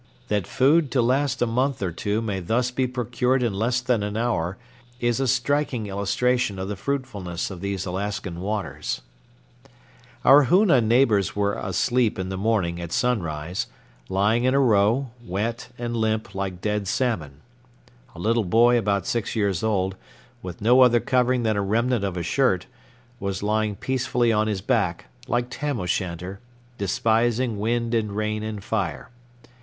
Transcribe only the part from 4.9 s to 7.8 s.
is a striking illustration of the fruitfulness of